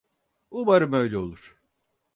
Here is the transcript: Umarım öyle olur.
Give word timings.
Umarım 0.51 0.93
öyle 0.93 1.17
olur. 1.17 1.57